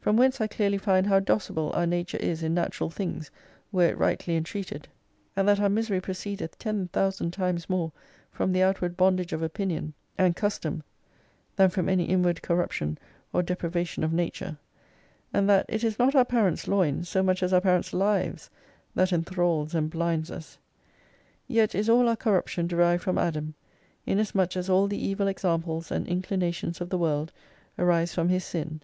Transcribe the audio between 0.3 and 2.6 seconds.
I clearly find how docible our Nature is in